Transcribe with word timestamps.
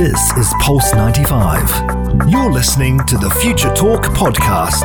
This 0.00 0.32
is 0.38 0.54
Pulse 0.60 0.94
95. 0.94 2.30
You're 2.30 2.50
listening 2.50 3.00
to 3.04 3.18
the 3.18 3.28
Future 3.42 3.70
Talk 3.74 4.04
podcast. 4.04 4.80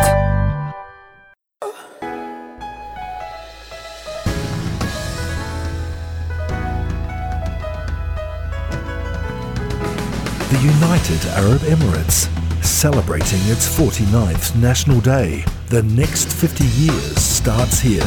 The 10.50 10.60
United 10.62 11.26
Arab 11.30 11.62
Emirates, 11.62 12.28
celebrating 12.62 13.40
its 13.44 13.74
49th 13.74 14.54
National 14.62 15.00
Day. 15.00 15.46
The 15.68 15.84
next 15.84 16.34
50 16.34 16.66
years 16.66 17.18
starts 17.22 17.80
here. 17.80 18.04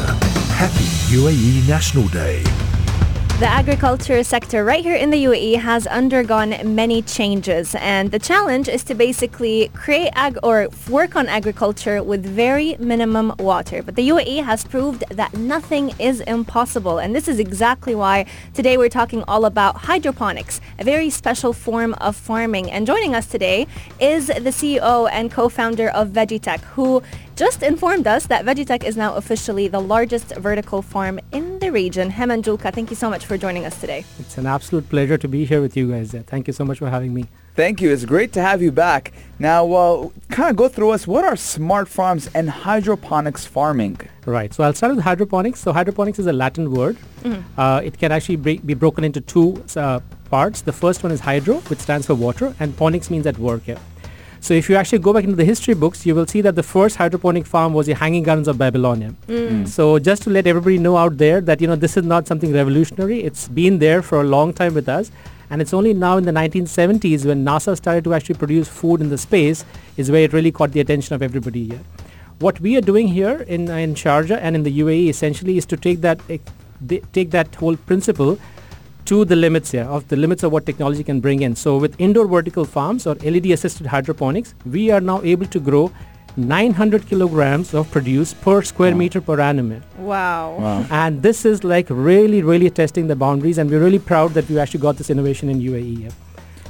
Happy 0.59 0.85
UAE 1.17 1.67
National 1.67 2.07
Day. 2.09 2.45
The 3.39 3.47
agriculture 3.47 4.25
sector 4.25 4.65
right 4.65 4.83
here 4.83 4.97
in 4.97 5.11
the 5.11 5.25
UAE 5.27 5.61
has 5.61 5.87
undergone 5.87 6.57
many 6.75 7.03
changes 7.03 7.77
and 7.77 8.11
the 8.11 8.19
challenge 8.19 8.69
is 8.69 8.83
to 8.83 8.97
basically 8.97 9.71
create 9.75 10.11
ag 10.17 10.37
or 10.43 10.67
work 10.91 11.15
on 11.15 11.29
agriculture 11.29 12.03
with 12.03 12.27
very 12.27 12.75
minimum 12.81 13.33
water. 13.39 13.81
But 13.81 13.95
the 13.95 14.09
UAE 14.09 14.43
has 14.43 14.65
proved 14.65 15.05
that 15.11 15.35
nothing 15.35 15.93
is 16.01 16.21
impossible 16.23 16.99
and 16.99 17.15
this 17.15 17.29
is 17.29 17.39
exactly 17.39 17.95
why 17.95 18.27
today 18.55 18.77
we're 18.77 18.89
talking 18.89 19.23
all 19.29 19.45
about 19.45 19.77
hydroponics, 19.77 20.61
a 20.81 20.83
very 20.83 21.09
special 21.09 21.53
form 21.53 21.95
of 22.01 22.17
farming. 22.17 22.73
And 22.73 22.89
joining 22.89 23.15
us 23.15 23.27
today 23.27 23.69
is 24.01 24.27
the 24.27 24.51
CEO 24.51 25.09
and 25.13 25.31
co-founder 25.31 25.91
of 25.91 26.09
VeggiTech 26.09 26.59
who 26.75 27.05
just 27.37 27.63
informed 27.63 28.09
us 28.09 28.27
that 28.27 28.45
VeggiTech 28.45 28.83
is 28.83 28.97
now 28.97 29.15
officially 29.15 29.69
the 29.69 29.79
largest 29.79 30.35
vertical 30.35 30.83
farm 30.83 31.21
in 31.31 31.58
the 31.69 31.73
region. 31.73 32.11
Hemant 32.11 32.45
Julka, 32.45 32.73
thank 32.73 32.91
you 32.91 32.97
so 32.97 33.11
much 33.11 33.27
for 33.27 33.37
joining 33.37 33.65
us 33.67 33.79
today. 33.81 34.05
It's 34.19 34.39
an 34.39 34.47
absolute 34.47 34.89
pleasure 34.89 35.19
to 35.19 35.29
be 35.29 35.45
here 35.45 35.61
with 35.61 35.77
you 35.77 35.91
guys. 35.91 36.13
Thank 36.33 36.47
you 36.47 36.55
so 36.55 36.65
much 36.65 36.79
for 36.79 36.89
having 36.89 37.13
me. 37.13 37.27
Thank 37.55 37.83
you. 37.83 37.91
It's 37.91 38.05
great 38.05 38.33
to 38.35 38.41
have 38.41 38.63
you 38.63 38.73
back. 38.73 39.13
Now, 39.39 39.61
uh, 39.73 40.09
kind 40.31 40.51
of 40.51 40.57
go 40.57 40.69
through 40.69 40.91
us. 40.91 41.07
What 41.07 41.25
are 41.25 41.37
smart 41.37 41.89
farms 41.89 42.31
and 42.35 42.49
hydroponics 42.49 43.45
farming? 43.45 44.01
Right. 44.25 44.55
So 44.55 44.65
I'll 44.65 44.73
start 44.73 44.95
with 44.95 45.05
hydroponics. 45.05 45.61
So 45.61 45.73
hydroponics 45.73 46.19
is 46.19 46.27
a 46.27 46.33
Latin 46.33 46.71
word. 46.71 46.97
Mm-hmm. 47.23 47.61
Uh, 47.61 47.81
it 47.85 47.99
can 47.99 48.13
actually 48.13 48.37
be, 48.37 48.59
be 48.59 48.75
broken 48.75 49.05
into 49.05 49.21
two 49.21 49.63
uh, 49.77 50.01
parts. 50.31 50.63
The 50.63 50.73
first 50.73 51.03
one 51.03 51.13
is 51.13 51.21
hydro, 51.21 51.57
which 51.71 51.81
stands 51.81 52.07
for 52.07 52.15
water, 52.15 52.55
and 52.61 52.77
ponics 52.77 53.11
means 53.11 53.27
at 53.27 53.39
work 53.39 53.65
here. 53.65 53.81
So 54.41 54.55
if 54.55 54.69
you 54.69 54.77
actually 54.77 55.01
go 55.01 55.13
back 55.13 55.25
into 55.25 55.37
the 55.37 55.45
history 55.45 55.75
books, 55.75 56.07
you 56.07 56.15
will 56.15 56.27
see 56.27 56.41
that 56.43 56.55
the 56.55 56.63
first 56.63 56.97
hydroponic 56.97 57.47
farm 57.47 57.75
was 57.75 57.87
the 57.87 57.95
Hanging 57.95 58.23
Gardens 58.23 58.49
of 58.49 58.59
Babylonia. 58.59 59.15
Mm. 59.27 59.49
Mm. 59.49 59.69
So 59.69 59.99
just 59.99 60.23
to 60.23 60.31
let 60.31 60.47
everybody 60.47 60.79
know 60.79 60.97
out 60.97 61.19
there 61.19 61.41
that, 61.41 61.61
you 61.61 61.67
know, 61.67 61.77
this 61.77 61.97
is 61.97 62.05
not 62.05 62.27
something 62.27 62.53
revolutionary. 62.53 63.23
It's 63.23 63.49
been 63.49 63.79
there 63.79 64.03
for 64.03 64.21
a 64.21 64.25
long 64.25 64.53
time 64.53 64.75
with 64.75 64.89
us. 64.89 65.11
And 65.51 65.63
it's 65.63 65.73
only 65.73 65.95
now 65.95 66.19
in 66.19 66.25
the 66.25 66.33
1970s 66.33 67.25
when 67.25 67.45
NASA 67.45 67.77
started 67.77 68.05
to 68.05 68.15
actually 68.15 68.35
produce 68.35 68.69
food 68.69 69.01
in 69.01 69.09
the 69.09 69.19
space 69.19 69.65
is 69.97 70.11
where 70.11 70.23
it 70.23 70.33
really 70.33 70.53
caught 70.53 70.73
the 70.73 70.81
attention 70.81 71.15
of 71.15 71.23
everybody 71.23 71.65
here. 71.65 71.81
What 72.39 72.61
we 72.61 72.77
are 72.77 72.83
doing 72.83 73.09
here 73.09 73.41
in, 73.49 73.69
in 73.69 73.95
Sharjah 73.95 74.39
and 74.41 74.55
in 74.55 74.63
the 74.63 74.81
UAE 74.81 75.09
essentially 75.09 75.57
is 75.57 75.67
to 75.67 75.77
take 75.77 76.03
that, 76.03 76.21
uh, 76.31 76.37
take 77.13 77.31
that 77.31 77.55
whole 77.55 77.77
principle 77.77 78.39
to 79.09 79.25
the 79.25 79.37
limits 79.37 79.71
here 79.71 79.85
of 79.85 80.07
the 80.09 80.17
limits 80.17 80.43
of 80.43 80.53
what 80.53 80.67
technology 80.67 81.03
can 81.03 81.19
bring 81.19 81.41
in. 81.41 81.57
So 81.57 81.79
with 81.79 81.99
indoor 81.99 82.27
vertical 82.27 82.67
farms 82.67 83.07
or 83.07 83.15
LED 83.17 83.47
assisted 83.47 83.87
hydroponics, 83.87 84.55
we 84.67 84.91
are 84.91 85.01
now 85.01 85.23
able 85.23 85.47
to 85.47 85.59
grow 85.59 85.91
900 86.37 87.07
kilograms 87.09 87.73
of 87.73 87.91
produce 87.91 88.35
per 88.35 88.61
square 88.61 88.93
wow. 88.93 88.99
meter 88.99 89.21
per 89.23 89.41
annum. 89.41 89.83
Wow. 89.99 90.57
wow. 90.59 90.87
And 90.91 91.23
this 91.23 91.47
is 91.47 91.65
like 91.65 91.87
really, 91.89 92.43
really 92.43 92.69
testing 92.69 93.07
the 93.07 93.17
boundaries 93.17 93.57
and 93.57 93.71
we're 93.71 93.83
really 93.83 93.99
proud 93.99 94.35
that 94.35 94.47
we 94.51 94.59
actually 94.59 94.81
got 94.81 94.99
this 94.99 95.09
innovation 95.09 95.49
in 95.49 95.61
UAE. 95.61 96.13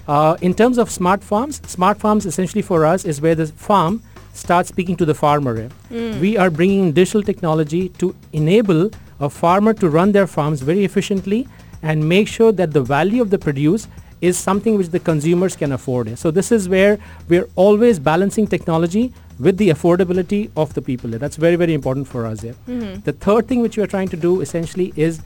Uh, 0.07 0.37
in 0.41 0.55
terms 0.55 0.79
of 0.79 0.91
smart 0.91 1.25
farms, 1.25 1.61
smart 1.67 1.99
farms 1.99 2.25
essentially 2.25 2.63
for 2.63 2.87
us 2.87 3.05
is 3.05 3.21
where 3.21 3.35
the 3.35 3.49
farm 3.49 4.01
starts 4.33 4.69
speaking 4.69 4.97
to 4.97 5.05
the 5.05 5.15
farmer. 5.15 5.69
Mm. 5.91 6.21
We 6.21 6.37
are 6.37 6.51
bringing 6.51 6.93
digital 6.93 7.23
technology 7.23 7.89
to 8.01 8.15
enable 8.33 8.91
a 9.19 9.29
farmer 9.29 9.75
to 9.75 9.89
run 9.91 10.13
their 10.13 10.29
farms 10.29 10.63
very 10.63 10.85
efficiently 10.85 11.49
and 11.83 12.09
make 12.09 12.29
sure 12.29 12.53
that 12.53 12.73
the 12.73 12.83
value 12.83 13.23
of 13.23 13.31
the 13.31 13.39
produce 13.39 13.89
is 14.21 14.37
something 14.37 14.77
which 14.77 14.89
the 14.89 14.99
consumers 14.99 15.55
can 15.55 15.73
afford. 15.73 16.19
So 16.19 16.31
this 16.31 16.51
is 16.51 16.69
where 16.69 16.99
we're 17.29 17.49
always 17.55 17.99
balancing 17.99 18.47
technology 18.47 19.13
with 19.39 19.57
the 19.57 19.69
affordability 19.69 20.51
of 20.57 20.75
the 20.75 20.83
people. 20.83 21.11
That's 21.11 21.37
very, 21.37 21.57
very 21.57 21.75
important 21.75 22.09
for 22.09 22.27
us 22.27 22.41
here. 22.41 22.57
Mm-hmm. 22.67 23.03
The 23.03 23.13
third 23.13 23.47
thing 23.47 23.61
which 23.61 23.77
we 23.77 23.83
are 23.83 23.87
trying 23.87 24.09
to 24.09 24.17
do 24.17 24.41
essentially 24.41 24.93
is 24.97 25.21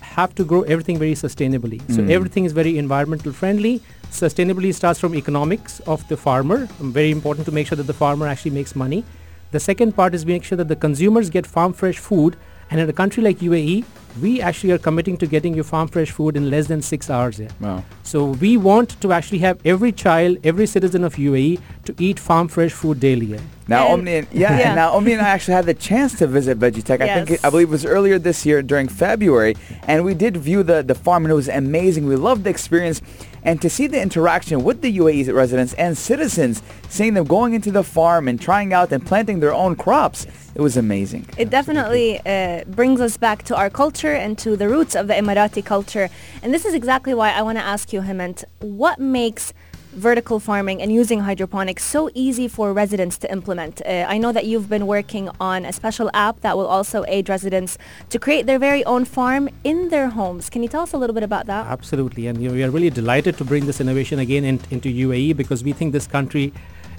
have 0.00 0.34
to 0.34 0.44
grow 0.44 0.62
everything 0.62 0.98
very 0.98 1.12
sustainably. 1.12 1.80
Mm. 1.82 1.96
So 1.96 2.02
everything 2.12 2.46
is 2.46 2.52
very 2.52 2.78
environmental 2.78 3.32
friendly. 3.32 3.82
Sustainability 4.10 4.74
starts 4.74 4.98
from 4.98 5.14
economics 5.14 5.80
of 5.80 6.06
the 6.08 6.16
farmer. 6.16 6.66
Very 6.80 7.10
important 7.10 7.44
to 7.46 7.52
make 7.52 7.66
sure 7.66 7.76
that 7.76 7.86
the 7.86 7.92
farmer 7.92 8.26
actually 8.26 8.52
makes 8.52 8.74
money. 8.74 9.04
The 9.50 9.60
second 9.60 9.92
part 9.94 10.14
is 10.14 10.24
make 10.24 10.42
sure 10.42 10.56
that 10.56 10.68
the 10.68 10.76
consumers 10.76 11.28
get 11.28 11.46
farm 11.46 11.74
fresh 11.74 11.98
food. 11.98 12.36
And 12.70 12.80
in 12.80 12.88
a 12.88 12.92
country 12.92 13.22
like 13.22 13.38
UAE, 13.38 13.84
we 14.20 14.40
actually 14.40 14.72
are 14.72 14.78
committing 14.78 15.16
to 15.18 15.26
getting 15.26 15.54
you 15.54 15.62
farm 15.62 15.88
fresh 15.88 16.10
food 16.10 16.36
in 16.36 16.50
less 16.50 16.66
than 16.66 16.82
six 16.82 17.10
hours 17.10 17.36
here. 17.36 17.50
Wow. 17.60 17.84
So 18.02 18.26
we 18.26 18.56
want 18.56 19.00
to 19.00 19.12
actually 19.12 19.38
have 19.38 19.60
every 19.64 19.92
child, 19.92 20.38
every 20.44 20.66
citizen 20.66 21.04
of 21.04 21.14
UAE 21.16 21.60
to 21.84 21.94
eat 21.98 22.18
farm 22.18 22.48
fresh 22.48 22.72
food 22.72 23.00
daily. 23.00 23.26
Here. 23.26 23.40
Now, 23.68 23.86
and 23.86 23.94
Omni, 23.94 24.14
and, 24.14 24.28
yeah, 24.32 24.58
yeah. 24.58 24.74
Now 24.74 24.92
Omni 24.92 25.12
and 25.12 25.22
I 25.22 25.28
actually 25.28 25.54
had 25.54 25.66
the 25.66 25.74
chance 25.74 26.16
to 26.18 26.26
visit 26.26 26.58
VeggiTech. 26.58 27.00
Yes. 27.00 27.10
I 27.10 27.14
think 27.14 27.30
it, 27.32 27.44
I 27.44 27.50
believe 27.50 27.68
it 27.68 27.72
was 27.72 27.84
earlier 27.84 28.18
this 28.18 28.46
year 28.46 28.62
during 28.62 28.86
February, 28.88 29.56
and 29.88 30.04
we 30.04 30.14
did 30.14 30.36
view 30.36 30.62
the 30.62 30.82
the 30.82 30.94
farm, 30.94 31.24
and 31.24 31.32
it 31.32 31.34
was 31.34 31.48
amazing. 31.48 32.06
We 32.06 32.14
loved 32.14 32.44
the 32.44 32.50
experience, 32.50 33.02
and 33.42 33.60
to 33.62 33.68
see 33.68 33.88
the 33.88 34.00
interaction 34.00 34.62
with 34.62 34.82
the 34.82 34.98
UAE 34.98 35.32
residents 35.34 35.74
and 35.74 35.98
citizens, 35.98 36.62
seeing 36.88 37.14
them 37.14 37.24
going 37.24 37.54
into 37.54 37.72
the 37.72 37.82
farm 37.82 38.28
and 38.28 38.40
trying 38.40 38.72
out 38.72 38.92
and 38.92 39.04
planting 39.04 39.40
their 39.40 39.54
own 39.54 39.74
crops, 39.74 40.28
it 40.54 40.60
was 40.60 40.76
amazing. 40.76 41.26
It 41.36 41.50
definitely 41.50 42.20
uh, 42.24 42.64
brings 42.68 43.00
us 43.00 43.16
back 43.16 43.42
to 43.44 43.56
our 43.56 43.68
culture 43.68 44.05
and 44.14 44.38
to 44.38 44.56
the 44.56 44.68
roots 44.68 44.94
of 44.94 45.08
the 45.08 45.14
Emirati 45.14 45.64
culture, 45.64 46.08
and 46.42 46.52
this 46.52 46.64
is 46.64 46.74
exactly 46.74 47.14
why 47.14 47.32
I 47.32 47.42
want 47.42 47.58
to 47.58 47.64
ask 47.64 47.92
you, 47.92 48.00
Hemant, 48.02 48.44
what 48.60 48.98
makes 48.98 49.52
vertical 49.96 50.38
farming 50.38 50.82
and 50.82 50.92
using 50.92 51.20
hydroponics 51.20 51.82
so 51.82 52.10
easy 52.12 52.46
for 52.46 52.72
residents 52.74 53.16
to 53.16 53.32
implement. 53.32 53.80
Uh, 53.80 54.04
I 54.06 54.18
know 54.18 54.30
that 54.30 54.44
you've 54.44 54.68
been 54.68 54.86
working 54.86 55.30
on 55.40 55.64
a 55.64 55.72
special 55.72 56.10
app 56.12 56.42
that 56.42 56.56
will 56.56 56.66
also 56.66 57.04
aid 57.08 57.30
residents 57.30 57.78
to 58.10 58.18
create 58.18 58.44
their 58.44 58.58
very 58.58 58.84
own 58.84 59.06
farm 59.06 59.48
in 59.64 59.88
their 59.88 60.10
homes. 60.10 60.50
Can 60.50 60.62
you 60.62 60.68
tell 60.68 60.82
us 60.82 60.92
a 60.92 60.98
little 60.98 61.14
bit 61.14 61.22
about 61.22 61.46
that? 61.46 61.66
Absolutely. 61.66 62.26
And 62.26 62.42
you 62.42 62.48
know, 62.48 62.54
we 62.54 62.62
are 62.62 62.70
really 62.70 62.90
delighted 62.90 63.38
to 63.38 63.44
bring 63.44 63.64
this 63.64 63.80
innovation 63.80 64.18
again 64.18 64.44
in, 64.44 64.60
into 64.70 64.90
UAE 64.90 65.34
because 65.34 65.64
we 65.64 65.72
think 65.72 65.94
this 65.94 66.06
country 66.06 66.52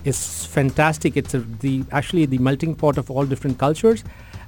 is 0.04 0.48
fantastic. 0.48 1.16
It's 1.16 1.36
a, 1.36 1.40
the 1.40 1.84
actually 1.92 2.26
the 2.26 2.40
melting 2.40 2.74
pot 2.74 2.98
of 2.98 3.12
all 3.12 3.26
different 3.26 3.60
cultures 3.60 4.04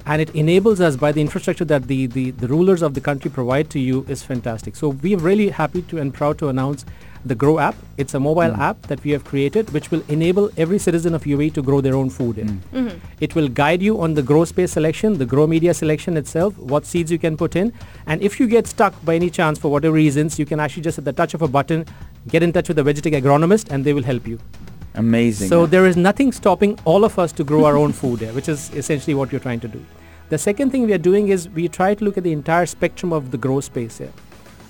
and 0.06 0.22
it 0.22 0.30
enables 0.34 0.80
us 0.80 0.96
by 0.96 1.12
the 1.12 1.20
infrastructure 1.20 1.64
that 1.66 1.86
the, 1.86 2.06
the, 2.06 2.30
the 2.32 2.48
rulers 2.48 2.82
of 2.82 2.94
the 2.94 3.00
country 3.00 3.30
provide 3.30 3.70
to 3.70 3.78
you 3.78 4.04
is 4.08 4.22
fantastic. 4.22 4.76
So 4.76 4.88
we 4.88 5.14
are 5.14 5.18
really 5.18 5.50
happy 5.50 5.82
to 5.82 5.98
and 5.98 6.12
proud 6.12 6.38
to 6.38 6.48
announce 6.48 6.84
the 7.24 7.34
Grow 7.34 7.58
app. 7.58 7.74
It's 7.98 8.14
a 8.14 8.20
mobile 8.20 8.54
mm. 8.54 8.58
app 8.58 8.80
that 8.82 9.02
we 9.04 9.10
have 9.10 9.24
created 9.24 9.70
which 9.70 9.90
will 9.90 10.02
enable 10.08 10.50
every 10.56 10.78
citizen 10.78 11.14
of 11.14 11.24
UAE 11.24 11.52
to 11.54 11.62
grow 11.62 11.80
their 11.80 11.94
own 11.94 12.08
food. 12.08 12.36
Mm. 12.36 12.58
Mm-hmm. 12.72 12.98
It 13.20 13.34
will 13.34 13.48
guide 13.48 13.82
you 13.82 14.00
on 14.00 14.14
the 14.14 14.22
grow 14.22 14.44
space 14.44 14.72
selection, 14.72 15.18
the 15.18 15.26
grow 15.26 15.46
media 15.46 15.74
selection 15.74 16.16
itself, 16.16 16.56
what 16.56 16.86
seeds 16.86 17.12
you 17.12 17.18
can 17.18 17.36
put 17.36 17.56
in. 17.56 17.72
And 18.06 18.22
if 18.22 18.40
you 18.40 18.46
get 18.46 18.66
stuck 18.66 18.94
by 19.04 19.16
any 19.16 19.28
chance 19.28 19.58
for 19.58 19.70
whatever 19.70 19.94
reasons, 19.94 20.38
you 20.38 20.46
can 20.46 20.60
actually 20.60 20.82
just 20.82 20.98
at 20.98 21.04
the 21.04 21.12
touch 21.12 21.34
of 21.34 21.42
a 21.42 21.48
button 21.48 21.84
get 22.28 22.42
in 22.42 22.52
touch 22.52 22.68
with 22.68 22.76
the 22.76 22.84
VeggiTech 22.84 23.20
agronomist 23.20 23.70
and 23.70 23.84
they 23.84 23.92
will 23.92 24.02
help 24.02 24.26
you. 24.26 24.38
Amazing. 24.94 25.48
So 25.48 25.66
there 25.66 25.86
is 25.86 25.96
nothing 25.96 26.32
stopping 26.32 26.78
all 26.84 27.04
of 27.04 27.18
us 27.18 27.32
to 27.32 27.44
grow 27.44 27.64
our 27.64 27.76
own 27.76 27.92
food 27.92 28.20
here, 28.20 28.32
which 28.32 28.48
is 28.48 28.70
essentially 28.74 29.14
what 29.14 29.30
you're 29.30 29.40
trying 29.40 29.60
to 29.60 29.68
do. 29.68 29.84
The 30.30 30.38
second 30.38 30.70
thing 30.70 30.84
we 30.86 30.92
are 30.92 30.98
doing 30.98 31.28
is 31.28 31.48
we 31.48 31.68
try 31.68 31.94
to 31.94 32.04
look 32.04 32.16
at 32.16 32.24
the 32.24 32.32
entire 32.32 32.66
spectrum 32.66 33.12
of 33.12 33.30
the 33.30 33.38
grow 33.38 33.60
space 33.60 33.98
here 33.98 34.12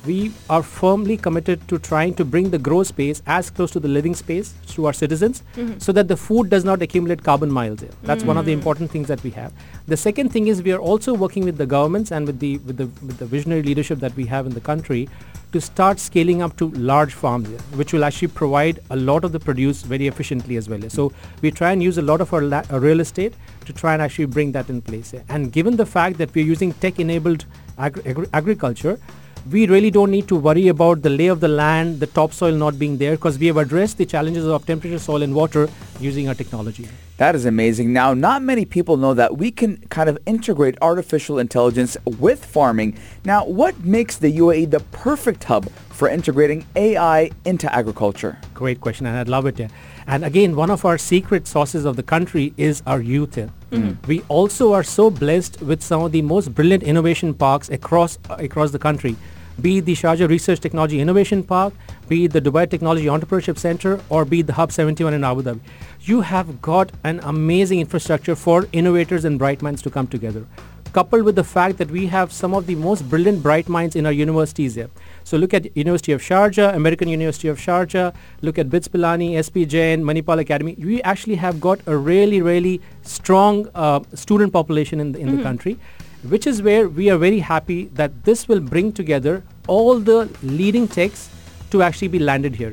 we 0.06 0.32
are 0.48 0.62
firmly 0.62 1.16
committed 1.16 1.66
to 1.68 1.78
trying 1.78 2.14
to 2.14 2.24
bring 2.24 2.50
the 2.50 2.58
grow 2.58 2.82
space 2.82 3.22
as 3.26 3.50
close 3.50 3.70
to 3.70 3.80
the 3.80 3.88
living 3.88 4.14
space 4.14 4.54
to 4.68 4.86
our 4.86 4.92
citizens 4.92 5.42
mm-hmm. 5.54 5.78
so 5.78 5.92
that 5.92 6.08
the 6.08 6.16
food 6.16 6.48
does 6.48 6.64
not 6.64 6.80
accumulate 6.80 7.22
carbon 7.22 7.50
miles 7.50 7.80
here. 7.80 7.90
That's 8.02 8.22
mm. 8.22 8.28
one 8.28 8.38
of 8.38 8.46
the 8.46 8.52
mm. 8.52 8.58
important 8.58 8.90
things 8.90 9.08
that 9.08 9.22
we 9.22 9.30
have. 9.32 9.52
The 9.86 9.96
second 9.96 10.30
thing 10.30 10.46
is 10.46 10.62
we 10.62 10.72
are 10.72 10.78
also 10.78 11.12
working 11.12 11.44
with 11.44 11.58
the 11.58 11.66
governments 11.66 12.12
and 12.12 12.26
with 12.26 12.38
the 12.38 12.58
with 12.58 12.76
the 12.78 12.86
with 13.06 13.18
the 13.18 13.26
visionary 13.26 13.62
leadership 13.62 13.98
that 14.00 14.16
we 14.16 14.24
have 14.26 14.46
in 14.46 14.54
the 14.54 14.60
country 14.60 15.08
to 15.52 15.60
start 15.60 15.98
scaling 15.98 16.42
up 16.42 16.56
to 16.56 16.70
large 16.70 17.12
farms 17.12 17.48
here, 17.48 17.58
which 17.74 17.92
will 17.92 18.04
actually 18.04 18.28
provide 18.28 18.78
a 18.90 18.96
lot 18.96 19.24
of 19.24 19.32
the 19.32 19.40
produce 19.40 19.82
very 19.82 20.06
efficiently 20.06 20.56
as 20.56 20.68
well. 20.68 20.88
So 20.88 21.12
we 21.42 21.50
try 21.50 21.72
and 21.72 21.82
use 21.82 21.98
a 21.98 22.02
lot 22.02 22.20
of 22.20 22.32
our, 22.32 22.40
la- 22.40 22.62
our 22.70 22.78
real 22.78 23.00
estate 23.00 23.34
to 23.66 23.72
try 23.72 23.94
and 23.94 24.00
actually 24.00 24.26
bring 24.26 24.52
that 24.52 24.70
in 24.70 24.80
place. 24.80 25.10
Here. 25.10 25.24
And 25.28 25.52
given 25.52 25.76
the 25.76 25.86
fact 25.86 26.18
that 26.18 26.32
we're 26.34 26.44
using 26.44 26.72
tech-enabled 26.74 27.46
agri- 27.78 28.02
agri- 28.06 28.28
agriculture, 28.32 29.00
we 29.48 29.66
really 29.66 29.90
don't 29.90 30.10
need 30.10 30.28
to 30.28 30.36
worry 30.36 30.68
about 30.68 31.02
the 31.02 31.10
lay 31.10 31.28
of 31.28 31.40
the 31.40 31.48
land, 31.48 32.00
the 32.00 32.06
topsoil 32.06 32.52
not 32.52 32.78
being 32.78 32.98
there 32.98 33.12
because 33.12 33.38
we 33.38 33.46
have 33.46 33.56
addressed 33.56 33.98
the 33.98 34.06
challenges 34.06 34.46
of 34.46 34.66
temperature, 34.66 34.98
soil 34.98 35.22
and 35.22 35.34
water 35.34 35.68
using 36.00 36.28
our 36.28 36.34
technology. 36.34 36.88
That 37.18 37.34
is 37.34 37.44
amazing. 37.44 37.92
Now, 37.92 38.14
not 38.14 38.42
many 38.42 38.64
people 38.64 38.96
know 38.96 39.14
that 39.14 39.36
we 39.36 39.50
can 39.50 39.76
kind 39.88 40.08
of 40.08 40.18
integrate 40.26 40.76
artificial 40.80 41.38
intelligence 41.38 41.96
with 42.04 42.44
farming. 42.44 42.98
Now, 43.24 43.44
what 43.44 43.78
makes 43.84 44.16
the 44.16 44.32
UAE 44.38 44.70
the 44.70 44.80
perfect 44.92 45.44
hub 45.44 45.70
for 45.90 46.08
integrating 46.08 46.66
AI 46.76 47.30
into 47.44 47.72
agriculture? 47.74 48.38
Great 48.54 48.80
question, 48.80 49.06
and 49.06 49.16
I'd 49.16 49.28
love 49.28 49.46
it. 49.46 49.58
Yeah. 49.58 49.68
And 50.06 50.24
again, 50.24 50.56
one 50.56 50.70
of 50.70 50.84
our 50.84 50.98
secret 50.98 51.46
sources 51.46 51.84
of 51.84 51.96
the 51.96 52.02
country 52.02 52.54
is 52.56 52.82
our 52.86 53.00
youth. 53.00 53.36
Mm-hmm. 53.36 54.06
We 54.06 54.22
also 54.28 54.72
are 54.72 54.82
so 54.82 55.10
blessed 55.10 55.60
with 55.62 55.82
some 55.82 56.02
of 56.02 56.12
the 56.12 56.22
most 56.22 56.54
brilliant 56.54 56.82
innovation 56.82 57.34
parks 57.34 57.68
across 57.68 58.18
across 58.30 58.70
the 58.72 58.78
country 58.78 59.16
be 59.60 59.78
it 59.78 59.84
the 59.84 59.94
Sharjah 59.94 60.28
Research 60.28 60.60
Technology 60.60 61.00
Innovation 61.00 61.42
Park, 61.42 61.74
be 62.08 62.24
it 62.24 62.32
the 62.32 62.40
Dubai 62.40 62.68
Technology 62.68 63.06
Entrepreneurship 63.06 63.58
Center, 63.58 64.00
or 64.08 64.24
be 64.24 64.40
it 64.40 64.46
the 64.46 64.54
Hub 64.54 64.72
71 64.72 65.14
in 65.14 65.24
Abu 65.24 65.42
Dhabi. 65.42 65.60
You 66.02 66.22
have 66.22 66.62
got 66.62 66.92
an 67.04 67.20
amazing 67.22 67.80
infrastructure 67.80 68.34
for 68.34 68.66
innovators 68.72 69.24
and 69.24 69.38
bright 69.38 69.62
minds 69.62 69.82
to 69.82 69.90
come 69.90 70.06
together 70.06 70.46
coupled 70.92 71.22
with 71.22 71.36
the 71.36 71.44
fact 71.44 71.78
that 71.78 71.90
we 71.90 72.06
have 72.06 72.32
some 72.32 72.52
of 72.52 72.66
the 72.66 72.74
most 72.74 73.08
brilliant 73.08 73.42
bright 73.42 73.68
minds 73.68 73.94
in 73.94 74.06
our 74.06 74.12
universities 74.12 74.74
here. 74.74 74.90
So 75.24 75.36
look 75.36 75.54
at 75.54 75.76
University 75.76 76.12
of 76.12 76.20
Sharjah, 76.20 76.74
American 76.74 77.08
University 77.08 77.48
of 77.48 77.58
Sharjah, 77.58 78.12
look 78.42 78.58
at 78.58 78.68
BITS 78.70 78.88
Pilani, 78.88 79.38
SP 79.38 79.68
Jain, 79.68 80.02
Manipal 80.02 80.40
Academy. 80.40 80.74
We 80.78 81.02
actually 81.02 81.36
have 81.36 81.60
got 81.60 81.80
a 81.86 81.96
really, 81.96 82.42
really 82.42 82.80
strong 83.02 83.68
uh, 83.74 84.00
student 84.14 84.52
population 84.52 85.00
in 85.00 85.12
the, 85.12 85.20
in 85.20 85.28
mm-hmm. 85.28 85.36
the 85.36 85.42
country 85.42 85.78
which 86.22 86.46
is 86.46 86.62
where 86.62 86.88
we 86.88 87.10
are 87.10 87.18
very 87.18 87.38
happy 87.38 87.86
that 87.94 88.24
this 88.24 88.46
will 88.48 88.60
bring 88.60 88.92
together 88.92 89.42
all 89.66 89.98
the 89.98 90.28
leading 90.42 90.86
techs 90.86 91.30
to 91.70 91.82
actually 91.82 92.08
be 92.08 92.18
landed 92.18 92.54
here. 92.54 92.72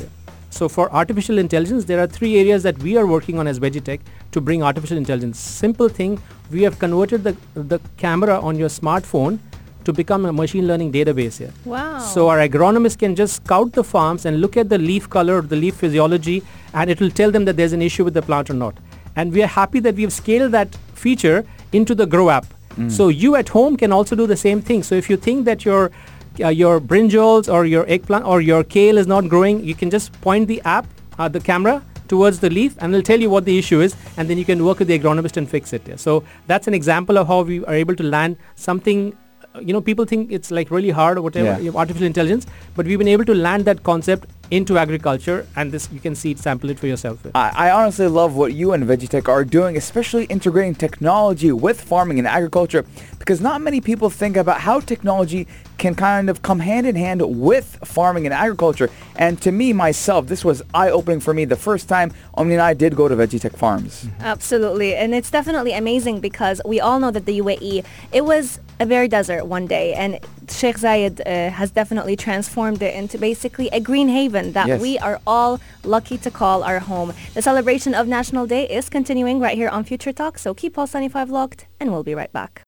So 0.49 0.67
for 0.67 0.91
artificial 0.91 1.38
intelligence, 1.38 1.85
there 1.85 1.99
are 1.99 2.07
three 2.07 2.38
areas 2.38 2.63
that 2.63 2.77
we 2.79 2.97
are 2.97 3.05
working 3.05 3.38
on 3.38 3.47
as 3.47 3.59
VeggiTech 3.59 3.99
to 4.31 4.41
bring 4.41 4.63
artificial 4.63 4.97
intelligence. 4.97 5.39
Simple 5.39 5.88
thing, 5.88 6.19
we 6.51 6.63
have 6.63 6.79
converted 6.79 7.23
the, 7.23 7.35
the 7.53 7.79
camera 7.97 8.39
on 8.39 8.57
your 8.57 8.69
smartphone 8.69 9.39
to 9.83 9.93
become 9.93 10.25
a 10.25 10.33
machine 10.33 10.67
learning 10.67 10.91
database 10.91 11.38
here. 11.38 11.53
Wow. 11.63 12.00
So 12.00 12.27
our 12.27 12.39
agronomists 12.39 12.97
can 12.97 13.15
just 13.15 13.35
scout 13.35 13.71
the 13.73 13.83
farms 13.83 14.25
and 14.25 14.41
look 14.41 14.57
at 14.57 14.67
the 14.67 14.77
leaf 14.77 15.09
color, 15.09 15.41
the 15.41 15.55
leaf 15.55 15.75
physiology, 15.75 16.43
and 16.73 16.89
it 16.89 17.00
will 17.00 17.11
tell 17.11 17.31
them 17.31 17.45
that 17.45 17.55
there's 17.55 17.73
an 17.73 17.81
issue 17.81 18.03
with 18.03 18.13
the 18.13 18.21
plant 18.21 18.50
or 18.50 18.53
not. 18.53 18.77
And 19.15 19.31
we 19.31 19.43
are 19.43 19.47
happy 19.47 19.79
that 19.79 19.95
we 19.95 20.01
have 20.01 20.11
scaled 20.11 20.51
that 20.51 20.75
feature 20.93 21.45
into 21.71 21.95
the 21.95 22.05
Grow 22.05 22.29
app. 22.29 22.45
Mm. 22.77 22.91
So 22.91 23.09
you 23.09 23.35
at 23.35 23.50
home 23.50 23.77
can 23.77 23.91
also 23.91 24.15
do 24.15 24.27
the 24.27 24.38
same 24.38 24.62
thing. 24.62 24.83
So 24.83 24.95
if 24.95 25.09
you 25.09 25.18
think 25.18 25.45
that 25.45 25.65
your 25.65 25.91
uh, 26.39 26.50
your 26.50 26.79
brinjals 26.79 27.51
or 27.51 27.65
your 27.65 27.85
eggplant 27.89 28.25
or 28.25 28.41
your 28.41 28.63
kale 28.63 28.97
is 28.97 29.07
not 29.07 29.27
growing, 29.27 29.63
you 29.63 29.74
can 29.75 29.89
just 29.89 30.12
point 30.21 30.47
the 30.47 30.62
app, 30.62 30.85
uh, 31.18 31.27
the 31.27 31.39
camera 31.39 31.83
towards 32.07 32.39
the 32.39 32.50
leaf 32.50 32.75
and 32.79 32.94
it'll 32.94 33.03
tell 33.03 33.19
you 33.19 33.29
what 33.29 33.44
the 33.45 33.57
issue 33.57 33.81
is 33.81 33.95
and 34.18 34.29
then 34.29 34.38
you 34.38 34.45
can 34.45 34.63
work 34.63 34.79
with 34.79 34.88
the 34.88 34.97
agronomist 34.97 35.38
and 35.38 35.50
fix 35.50 35.74
it. 35.74 35.81
Yeah. 35.88 35.95
So 35.95 36.24
that's 36.45 36.68
an 36.68 36.74
example 36.74 37.18
of 37.18 37.27
how 37.27 37.41
we 37.41 37.65
are 37.65 37.74
able 37.74 37.95
to 37.95 38.03
land 38.03 38.38
something 38.56 39.18
you 39.62 39.74
know, 39.74 39.81
people 39.81 40.06
think 40.06 40.31
it's 40.31 40.51
like 40.51 40.69
really 40.71 40.91
hard 40.91 41.18
or 41.18 41.21
whatever, 41.21 41.59
yeah. 41.62 41.71
artificial 41.71 42.06
intelligence, 42.06 42.45
but 42.75 42.85
we've 42.85 43.00
been 43.00 43.07
able 43.07 43.25
to 43.25 43.33
land 43.33 43.65
that 43.65 43.83
concept 43.83 44.29
into 44.49 44.77
agriculture 44.77 45.45
and 45.55 45.71
this 45.71 45.89
you 45.91 45.99
can 45.99 46.15
see 46.15 46.31
it 46.31 46.39
sample 46.39 46.69
it 46.69 46.79
for 46.79 46.88
yourself. 46.88 47.25
I, 47.35 47.51
I, 47.55 47.71
honestly 47.71 48.07
love 48.07 48.35
what 48.35 48.53
you 48.53 48.71
and 48.73 48.83
VeggiTech 48.85 49.27
are 49.27 49.44
doing 49.44 49.75
especially 49.75 50.25
integrating 50.25 50.75
technology 50.75 51.51
with 51.51 51.81
farming 51.81 52.17
and 52.17 52.27
agriculture 52.27 52.85
because 53.19 53.41
not 53.41 53.61
many 53.61 53.81
people 53.81 54.09
think 54.09 54.38
about 54.38 54.61
how 54.61 54.79
technology 54.79 55.47
can 55.77 55.95
kind 55.95 56.29
of 56.29 56.41
come 56.41 56.59
hand 56.59 56.88
in 56.88 56.95
hand 56.95 57.21
with 57.21 57.77
farming 57.83 58.25
and 58.25 58.33
agriculture. 58.33 58.89
And 59.17 59.41
to 59.41 59.51
me 59.51 59.73
myself 59.73 60.27
this 60.27 60.45
was 60.45 60.61
eye-opening 60.73 61.19
for 61.19 61.33
me 61.33 61.43
the 61.45 61.57
first 61.57 61.89
time 61.89 62.13
Omni 62.35 62.53
and 62.53 62.61
I 62.61 62.73
did 62.73 62.95
go 62.95 63.07
to 63.07 63.15
VeggiTech 63.15 63.57
Farms. 63.57 64.05
Mm-hmm. 64.05 64.21
absolutely. 64.21 64.95
And 64.95 65.13
it's 65.13 65.29
definitely 65.29 65.73
amazing 65.73 66.21
because 66.21 66.61
we 66.65 66.79
all 66.79 67.00
know 67.00 67.11
that 67.11 67.25
the 67.25 67.39
UAE 67.39 67.83
it 68.13 68.23
was 68.23 68.59
a 68.79 68.85
very 68.85 69.07
desert 69.07 69.45
one 69.45 69.68
day 69.68 69.94
and 69.94 70.19
Sheikh 70.50 70.77
Zayed 70.77 71.19
uh, 71.21 71.51
has 71.51 71.71
definitely 71.71 72.15
transformed 72.15 72.81
it 72.81 72.95
into 72.95 73.18
basically 73.18 73.68
a 73.69 73.79
green 73.79 74.07
haven 74.07 74.53
that 74.53 74.68
yes. 74.68 74.81
we 74.81 74.97
are 75.00 75.19
all 75.25 75.59
lucky 75.83 76.18
to 76.19 76.31
call 76.31 76.63
our 76.63 76.79
home. 76.79 77.13
The 77.33 77.41
celebration 77.41 77.94
of 77.94 78.07
National 78.07 78.45
Day 78.45 78.68
is 78.68 78.89
continuing 78.89 79.39
right 79.39 79.57
here 79.57 79.69
on 79.69 79.83
Future 79.83 80.13
Talk, 80.13 80.38
so 80.38 80.53
keep 80.53 80.74
Pulse 80.75 80.94
95 80.94 81.29
locked 81.29 81.65
and 81.79 81.91
we'll 81.91 82.03
be 82.03 82.15
right 82.15 82.31
back. 82.31 82.63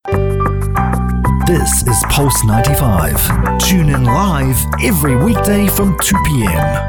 This 1.48 1.88
is 1.88 2.04
Pulse 2.10 2.44
95. 2.44 3.60
Tune 3.60 3.90
in 3.90 4.04
live 4.04 4.58
every 4.84 5.16
weekday 5.16 5.68
from 5.68 5.98
2 6.00 6.16
p.m. 6.26 6.89